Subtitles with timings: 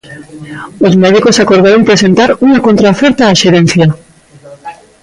[0.87, 3.85] Os médicos acordaron presentar unha contraoferta á xerencia.